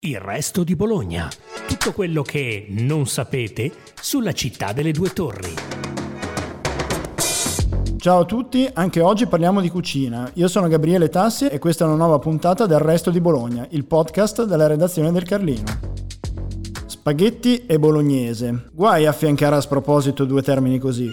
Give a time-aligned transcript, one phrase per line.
[0.00, 1.28] Il resto di Bologna.
[1.66, 5.52] Tutto quello che non sapete sulla città delle due torri.
[7.96, 10.30] Ciao a tutti, anche oggi parliamo di cucina.
[10.34, 13.86] Io sono Gabriele Tassi e questa è una nuova puntata del Resto di Bologna, il
[13.86, 15.66] podcast della redazione del Carlino.
[16.86, 18.68] Spaghetti e bolognese.
[18.72, 21.12] Guai a affiancare a sproposito due termini così.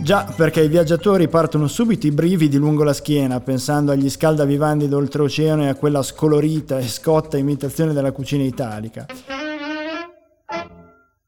[0.00, 5.64] Già, perché i viaggiatori partono subito i brividi lungo la schiena, pensando agli scaldavivandi d'oltreoceano
[5.64, 9.06] e a quella scolorita e scotta imitazione della cucina italica.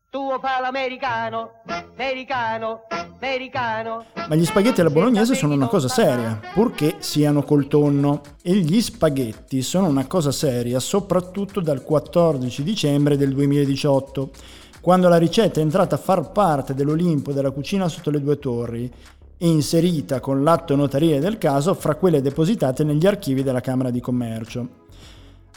[0.09, 2.83] Tuo fa l'americano, americano,
[3.17, 4.07] americano.
[4.29, 8.23] Ma gli spaghetti alla bolognese sono una cosa seria, purché siano col tonno.
[8.43, 14.31] E gli spaghetti sono una cosa seria soprattutto dal 14 dicembre del 2018
[14.81, 18.91] quando la ricetta è entrata a far parte dell'Olimpo della cucina sotto le due torri
[19.37, 24.01] e inserita con l'atto notarile del caso fra quelle depositate negli archivi della Camera di
[24.01, 24.79] Commercio.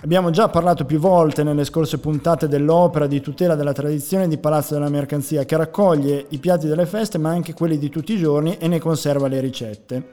[0.02, 4.74] Abbiamo già parlato più volte nelle scorse puntate dell'opera di tutela della tradizione di Palazzo
[4.74, 8.58] della Mercanzia che raccoglie i piatti delle feste ma anche quelli di tutti i giorni
[8.58, 10.10] e ne conserva le ricette.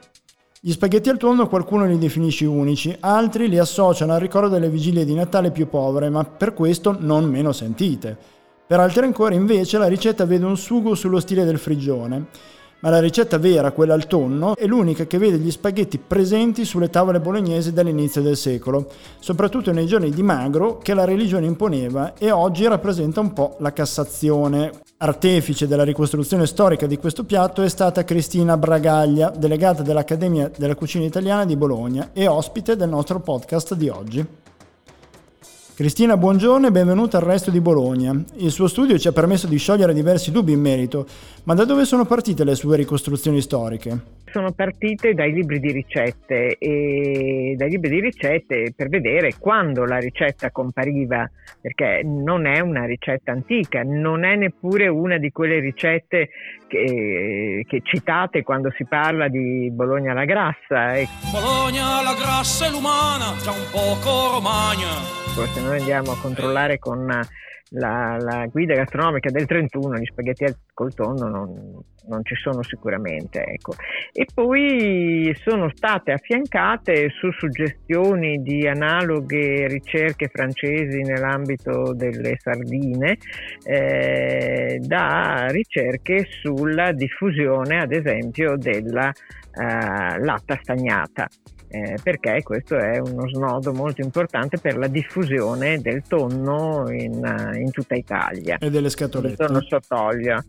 [0.61, 5.03] Gli spaghetti al tonno qualcuno li definisce unici, altri li associano al ricordo delle vigilie
[5.03, 8.40] di Natale più povere ma per questo non meno sentite.
[8.71, 12.27] Per altri ancora invece la ricetta vede un sugo sullo stile del frigione,
[12.79, 16.89] ma la ricetta vera, quella al tonno, è l'unica che vede gli spaghetti presenti sulle
[16.89, 22.31] tavole bolognesi dall'inizio del secolo, soprattutto nei giorni di magro che la religione imponeva e
[22.31, 24.71] oggi rappresenta un po' la Cassazione.
[24.99, 31.03] Artefice della ricostruzione storica di questo piatto è stata Cristina Bragaglia, delegata dell'Accademia della Cucina
[31.03, 34.25] Italiana di Bologna e ospite del nostro podcast di oggi.
[35.81, 38.13] Cristina, buongiorno e benvenuta al Resto di Bologna.
[38.35, 41.07] Il suo studio ci ha permesso di sciogliere diversi dubbi in merito,
[41.45, 44.19] ma da dove sono partite le sue ricostruzioni storiche?
[44.31, 49.97] sono partite dai libri di ricette e dai libri di ricette per vedere quando la
[49.97, 56.29] ricetta compariva, perché non è una ricetta antica, non è neppure una di quelle ricette
[56.67, 60.93] che, che citate quando si parla di Bologna alla grassa.
[61.29, 65.20] Bologna la grassa è l'umana, tra un poco Romagna.
[65.33, 70.93] Se noi andiamo a controllare con la, la, guida gastronomica del 31, gli spaghetti col
[70.93, 73.41] tonno non, non ci sono sicuramente.
[73.41, 73.73] Ecco.
[74.11, 83.17] E poi sono state affiancate su suggestioni di analoghe ricerche francesi nell'ambito delle sardine
[83.63, 91.27] eh, da ricerche sulla diffusione, ad esempio, della eh, latta stagnata
[91.71, 97.55] eh, perché questo è uno snodo molto importante per la diffusione del tonno in, uh,
[97.55, 98.57] in tutta Italia.
[98.59, 99.41] E delle scatolette.
[99.41, 100.43] Il tonno sott'olio.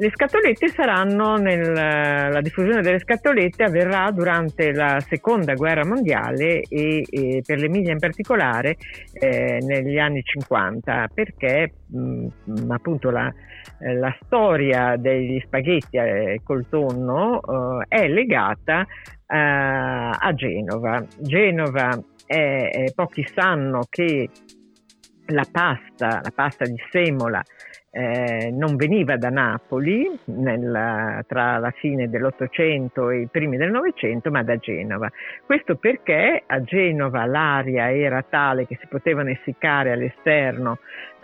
[0.00, 7.04] Le scatolette saranno nel, la diffusione delle scatolette avverrà durante la seconda guerra mondiale e,
[7.10, 8.76] e per l'Emilia in particolare
[9.12, 12.28] eh, negli anni 50 perché mh,
[12.68, 13.32] appunto la,
[13.78, 17.40] la, storia degli spaghetti eh, col tonno
[17.80, 18.86] eh, è legata
[19.26, 21.04] a, a Genova.
[21.18, 24.28] Genova è, pochi sanno che
[25.26, 27.42] la pasta, la pasta di semola
[27.90, 34.30] eh, non veniva da Napoli nel, tra la fine dell'Ottocento e i primi del Novecento,
[34.30, 35.10] ma da Genova.
[35.44, 40.78] Questo perché a Genova l'aria era tale che si potevano essiccare all'esterno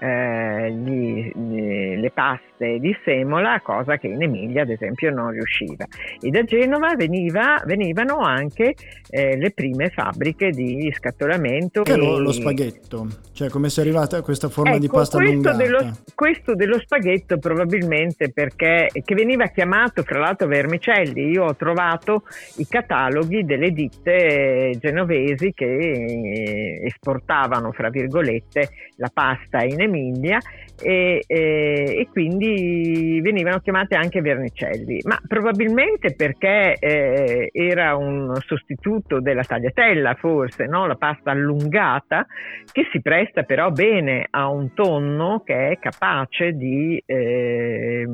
[0.05, 5.87] eh, gli, gli, le paste di semola, cosa che in Emilia ad esempio non riusciva.
[6.21, 8.75] E da Genova veniva, venivano anche
[9.09, 11.83] eh, le prime fabbriche di scatolamento.
[11.83, 11.97] Che e...
[11.97, 15.53] lo spaghetto, cioè come si è arrivata a questa forma ecco, di pasta questo?
[15.55, 21.31] Dello, questo dello spaghetto probabilmente perché che veniva chiamato fra l'altro vermicelli.
[21.31, 22.25] Io ho trovato
[22.57, 30.43] i cataloghi delle ditte genovesi che eh, esportavano, fra virgolette, la pasta in Emilia famiglia
[30.81, 39.21] e, e, e, quindi venivano chiamate anche vernicelli, ma probabilmente perché eh, era un sostituto
[39.21, 40.87] della tagliatella, forse, no?
[40.87, 42.27] la pasta allungata,
[42.71, 48.07] che si presta però bene a un tonno che è capace di eh,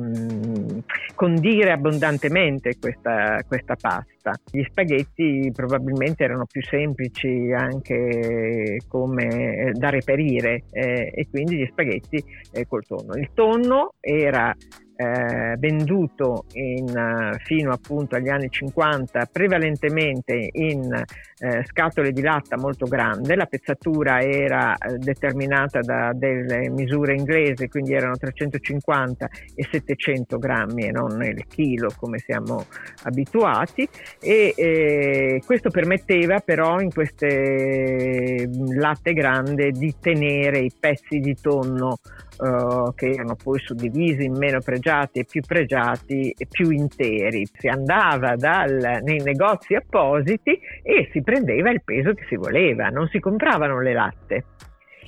[1.15, 4.09] condire abbondantemente questa, questa pasta.
[4.51, 12.23] Gli spaghetti probabilmente erano più semplici anche come da reperire eh, e quindi gli spaghetti
[12.51, 13.15] eh, col tonno.
[13.15, 14.55] Il tonno era
[15.01, 22.85] eh, venduto in, fino appunto agli anni 50 prevalentemente in eh, scatole di latta molto
[22.85, 30.37] grande, la pezzatura era eh, determinata da delle misure inglesi, quindi erano 350 e 700
[30.37, 32.65] grammi e non il chilo come siamo
[33.03, 33.87] abituati
[34.19, 41.97] e eh, questo permetteva però in queste latte grandi di tenere i pezzi di tonno
[42.41, 47.47] Uh, che erano poi suddivisi in meno pregiati e più pregiati e più interi.
[47.53, 53.07] Si andava dal, nei negozi appositi e si prendeva il peso che si voleva, non
[53.09, 54.45] si compravano le latte.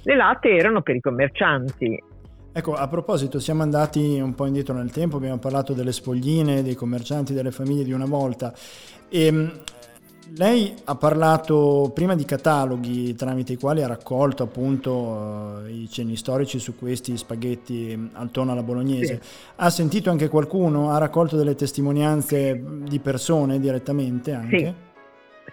[0.04, 2.04] Le latte erano per i commercianti.
[2.56, 6.76] Ecco, a proposito, siamo andati un po' indietro nel tempo, abbiamo parlato delle spogline, dei
[6.76, 8.54] commercianti, delle famiglie di una volta.
[9.10, 9.52] E, ehm,
[10.36, 16.16] lei ha parlato prima di cataloghi tramite i quali ha raccolto appunto uh, i cenni
[16.16, 19.20] storici su questi spaghetti al tonno alla bolognese.
[19.22, 19.30] Sì.
[19.58, 20.92] Ha sentito anche qualcuno?
[20.92, 24.58] Ha raccolto delle testimonianze di persone direttamente anche?
[24.58, 24.92] Sì.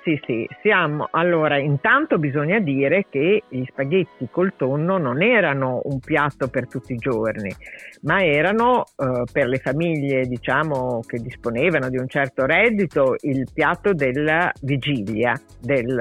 [0.02, 1.08] Sì, sì, siamo.
[1.10, 6.94] Allora, intanto bisogna dire che gli spaghetti col tonno non erano un piatto per tutti
[6.94, 7.54] i giorni,
[8.02, 13.92] ma erano eh, per le famiglie, diciamo, che disponevano di un certo reddito, il piatto
[13.92, 15.94] della vigilia, del,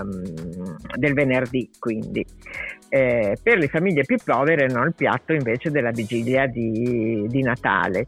[0.00, 2.26] um, del venerdì, quindi.
[2.88, 8.06] Eh, per le famiglie più povere erano il piatto invece della vigilia di, di Natale.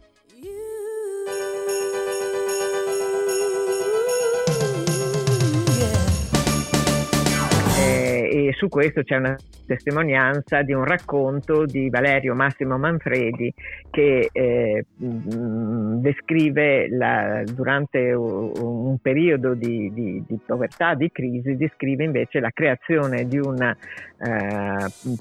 [8.57, 9.37] Su questo c'è una
[9.67, 13.53] testimonianza di un racconto di Valerio Massimo Manfredi
[13.91, 22.41] che eh, descrive la, durante un periodo di, di, di, povertà, di crisi, descrive invece
[22.41, 23.75] la creazione di un eh,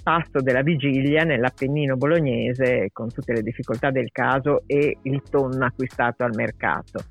[0.01, 6.23] pasto della vigilia nell'Appennino bolognese con tutte le difficoltà del caso e il tonno acquistato
[6.23, 7.03] al mercato.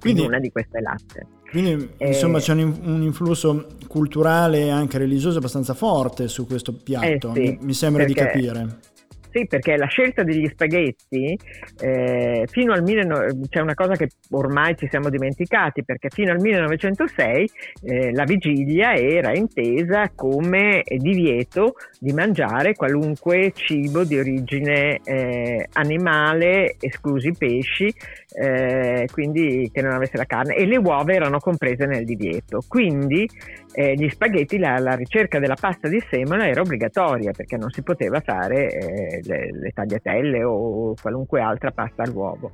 [0.00, 1.26] Quindi, in una di queste latte.
[1.50, 6.72] Quindi eh, insomma c'è un, un, influsso culturale e anche religioso abbastanza forte su questo
[6.72, 8.78] piatto, eh sì, mi, mi, sembra di capire.
[9.32, 11.38] Sì, perché la scelta degli spaghetti,
[11.80, 16.40] eh, fino al 19, c'è una cosa che ormai ci siamo dimenticati, perché fino al
[16.40, 17.50] 1906
[17.84, 26.74] eh, la vigilia era intesa come divieto di mangiare qualunque cibo di origine eh, animale,
[26.80, 27.94] esclusi i pesci,
[28.32, 32.62] eh, quindi che non avesse la carne, e le uova erano comprese nel divieto.
[32.66, 33.28] Quindi
[33.72, 37.82] eh, gli spaghetti, la, la, ricerca della pasta di semola era obbligatoria perché non si
[37.82, 42.52] poteva fare le, le, tagliatelle o qualunque altra pasta all'uovo.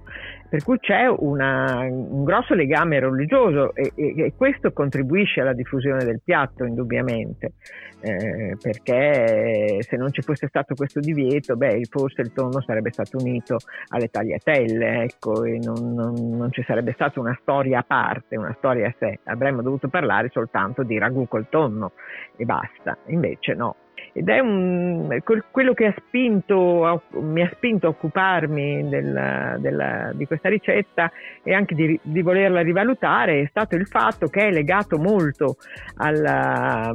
[0.49, 6.05] Per cui c'è una, un grosso legame religioso e, e, e, questo contribuisce alla diffusione
[6.05, 7.55] del piatto indubbiamente,
[8.01, 13.19] eh, perché se non ci fosse stato questo divieto, beh, forse il tonno sarebbe stato
[13.19, 13.57] unito
[13.89, 18.55] alle tagliatelle, ecco, e non, non, non ci sarebbe stata una storia a parte, una
[18.59, 19.19] storia a sé.
[19.25, 21.93] Avremmo dovuto parlare soltanto di ragù col tonno
[22.37, 22.97] e basta.
[23.07, 23.75] Invece no,
[24.17, 25.15] ed è un,
[25.51, 31.53] quello che ha spinto, mi ha spinto a occuparmi del, del, di questa ricetta e
[31.53, 35.57] anche di, di, volerla rivalutare è stato il fatto che è legato molto
[35.97, 36.91] alla,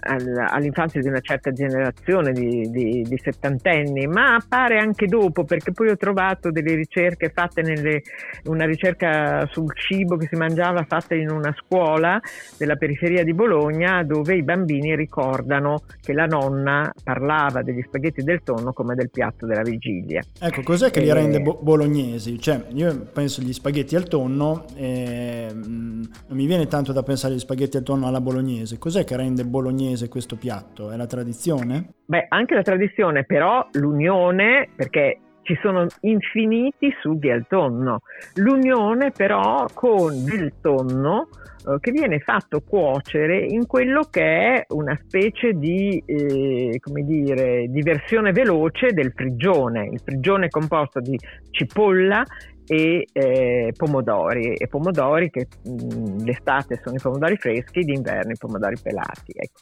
[0.00, 5.72] alla, all'infanzia di una certa generazione di, di, di, settantenni, ma appare anche dopo perché
[5.72, 8.00] poi ho trovato delle ricerche fatte nelle,
[8.44, 12.18] una ricerca sul cibo che si mangiava fatta in una scuola
[12.56, 18.42] della periferia di Bologna dove i bambini ricordano che la nonna parlava degli spaghetti del
[18.42, 20.22] tonno come del piatto della vigilia.
[20.40, 21.14] Ecco, cos'è che li e...
[21.14, 22.38] rende bo- bolognesi?
[22.38, 27.34] Cioè, io penso agli spaghetti al tonno e mm, non mi viene tanto da pensare
[27.34, 28.78] agli spaghetti al tonno alla bolognese.
[28.78, 30.90] Cos'è che rende bolognese questo piatto?
[30.90, 31.94] È la tradizione?
[32.04, 38.02] Beh, anche la tradizione, però l'unione, perché ci sono infiniti sughi al tonno.
[38.36, 41.28] L'unione però con il tonno
[41.66, 47.66] eh, che viene fatto cuocere in quello che è una specie di, eh, come dire,
[47.68, 49.88] di versione veloce del prigione.
[49.92, 51.18] Il prigione è composto di
[51.50, 52.24] cipolla
[52.66, 58.76] e eh, pomodori e pomodori che mh, d'estate sono i pomodori freschi, d'inverno i pomodori
[58.80, 59.32] pelati.
[59.34, 59.60] Ecco.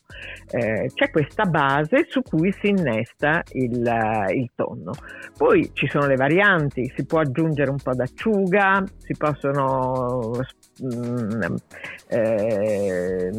[0.50, 4.92] Eh, c'è questa base su cui si innesta il, uh, il, tonno.
[5.36, 10.32] Poi ci sono le varianti, si può aggiungere un po' d'acciuga, si possono
[10.80, 11.54] mh,
[12.08, 13.30] eh,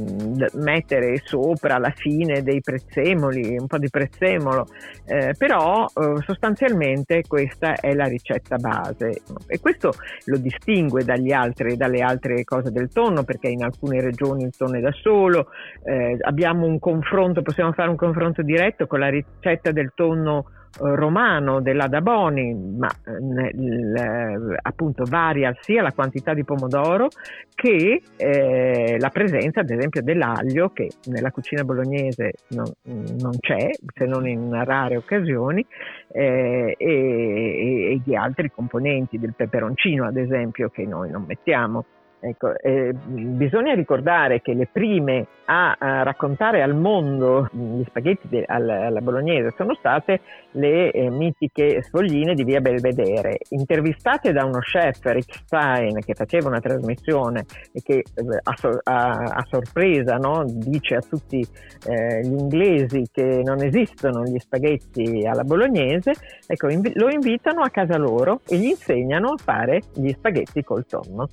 [0.53, 4.68] mettere sopra alla fine dei prezzemoli, un po' di prezzemolo,
[5.06, 9.91] eh, però eh, sostanzialmente questa è la ricetta base e questo
[10.25, 11.03] lo distingue
[11.34, 15.50] altri, dalle altre cose del tonno perché in alcune regioni il tonno è da solo,
[15.84, 20.46] eh, abbiamo un confronto, possiamo fare un confronto diretto con la ricetta del tonno
[20.80, 27.10] romano dell'Ada Boni, ma nel, appunto varia sia la quantità di pomodoro
[27.54, 34.06] che eh, la presenza ad esempio dell'aglio che nella cucina bolognese non, non c'è se
[34.06, 35.66] non in rare occasioni
[36.12, 41.86] eh, e, e di altri componenti del peperoncino ad esempio che noi non mettiamo.
[42.24, 48.44] Ecco, eh, bisogna ricordare che le prime a, a raccontare al mondo gli spaghetti de,
[48.46, 54.60] alla, alla, bolognese sono state le eh, mitiche sfogline di via Belvedere, intervistate da uno
[54.60, 60.46] chef, Rick Stein, che faceva una trasmissione e che eh, a, a, a, sorpresa no,
[60.46, 61.40] dice a tutti
[61.88, 66.12] eh, gli inglesi che non esistono gli spaghetti alla bolognese,
[66.46, 70.86] ecco, inv- lo invitano a casa loro e gli insegnano a fare gli spaghetti col
[70.86, 71.28] tonno.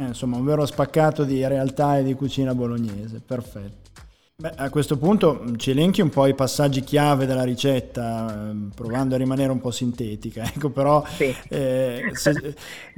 [0.00, 3.90] Eh, insomma, un vero spaccato di realtà e di cucina bolognese, perfetto.
[4.34, 8.70] Beh, a questo punto mm, ci elenchi un po' i passaggi chiave della ricetta, ehm,
[8.74, 11.36] provando a rimanere un po' sintetica, ecco, però sì.
[11.50, 12.54] eh, se,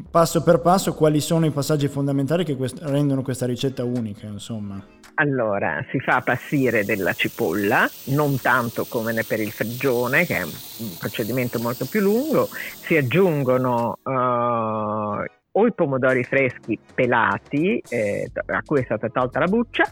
[0.08, 4.80] passo per passo quali sono i passaggi fondamentali che quest- rendono questa ricetta unica, insomma.
[5.14, 10.96] Allora, si fa passire della cipolla, non tanto come per il freggione, che è un
[11.00, 12.48] procedimento molto più lungo,
[12.86, 19.46] si aggiungono uh, o i pomodori freschi pelati eh, a cui è stata tolta la
[19.46, 19.84] buccia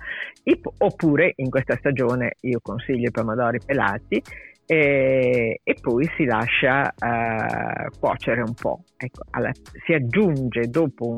[0.78, 4.22] oppure in questa stagione io consiglio i pomodori pelati
[4.70, 8.84] e, e poi si lascia uh, cuocere un po'.
[8.96, 9.50] Ecco, alla,
[9.84, 11.12] si aggiunge dopo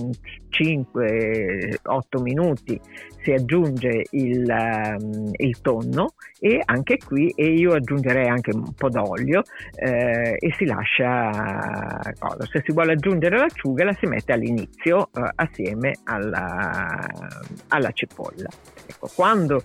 [0.49, 2.81] 5-8 minuti
[3.23, 4.47] si aggiunge il,
[4.99, 9.43] um, il, tonno e anche qui e io aggiungerei anche un po' d'olio
[9.75, 12.47] eh, e si lascia cosa.
[12.51, 17.07] Se si vuole aggiungere l'acciuga la si mette all'inizio uh, assieme alla,
[17.69, 18.49] alla cipolla.
[18.87, 19.63] Ecco, quando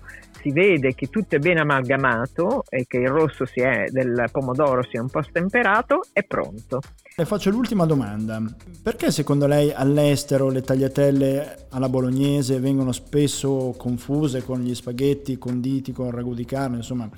[0.48, 5.00] si vede che tutto è ben amalgamato e che il rosso è, del pomodoro sia
[5.00, 6.80] un po' stemperato, è pronto.
[7.16, 8.42] Le faccio l'ultima domanda.
[8.82, 15.92] Perché secondo lei all'estero le tagliatelle alla bolognese vengono spesso confuse con gli spaghetti conditi
[15.92, 16.76] con ragù di carne?
[16.76, 17.08] Insomma,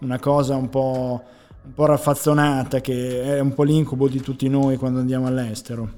[0.00, 1.22] una cosa un po',
[1.64, 5.88] un po raffazzonata che è un po' l'incubo di tutti noi quando andiamo all'estero.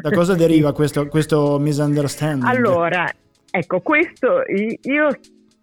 [0.00, 2.46] Da cosa deriva questo, questo misunderstanding?
[2.46, 3.12] Allora,
[3.50, 4.42] ecco, questo
[4.82, 5.08] io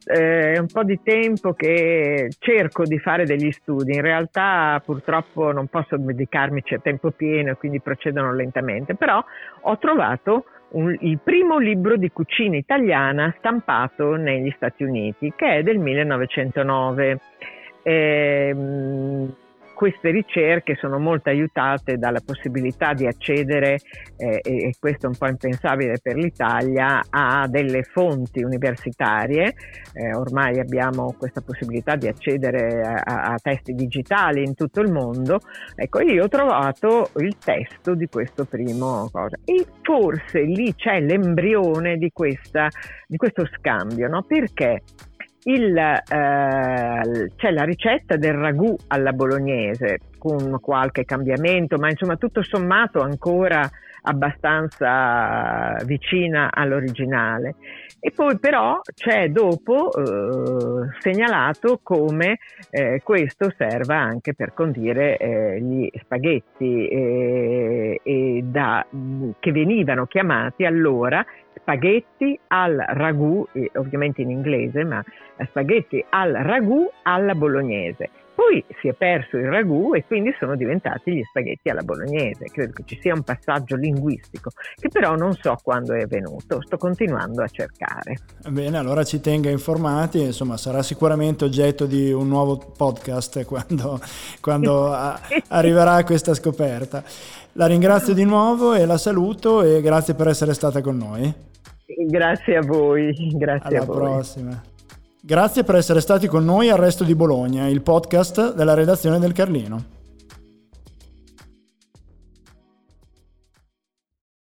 [0.04, 5.68] è un po' di tempo che cerco di fare degli studi, in realtà purtroppo non
[5.68, 9.24] posso dedicarmici a tempo pieno e quindi procedono lentamente, però
[9.62, 15.64] ho trovato un, il primo libro di cucina italiana stampato negli Stati Uniti che è
[15.64, 17.20] del 1909.
[17.86, 18.56] Eh,
[19.74, 23.80] queste ricerche sono molto aiutate dalla possibilità di accedere,
[24.18, 29.54] eh, e questo è un po' impensabile per l'Italia, a delle fonti universitarie.
[29.94, 35.40] Eh, ormai abbiamo questa possibilità di accedere a, a, testi digitali in tutto il mondo.
[35.76, 41.98] Ecco, io ho trovato il testo di questo primo cosa e forse lì c'è l'embrione
[41.98, 42.68] di, questa,
[43.08, 44.24] di questo scambio, no?
[44.24, 44.82] Perché?
[45.44, 52.44] Il, eh, c'è la ricetta del ragù alla bolognese con qualche cambiamento, ma insomma tutto
[52.44, 53.70] sommato ancora
[54.04, 57.56] abbastanza vicina all'originale.
[58.00, 62.38] E poi però c'è dopo eh, segnalato come
[62.70, 68.86] eh, questo serva anche per condire eh, gli spaghetti eh, da,
[69.40, 75.02] che venivano chiamati allora spaghetti al ragù, ovviamente in inglese, ma
[75.48, 78.10] spaghetti al ragù alla bolognese.
[78.36, 82.46] Poi si è perso il ragù e quindi sono diventati gli spaghetti alla bolognese.
[82.46, 86.78] Credo che ci sia un passaggio linguistico che però non so quando è avvenuto, sto
[86.78, 88.18] continuando a cercare.
[88.50, 94.00] Bene, allora ci tenga informati, insomma sarà sicuramente oggetto di un nuovo podcast quando,
[94.42, 97.04] quando a, arriverà questa scoperta.
[97.54, 101.32] La ringrazio di nuovo e la saluto e grazie per essere stata con noi.
[102.08, 103.96] Grazie a voi, grazie Alla a voi.
[103.96, 104.73] prossima.
[105.26, 109.32] Grazie per essere stati con noi al Resto di Bologna, il podcast della redazione del
[109.32, 110.03] Carlino.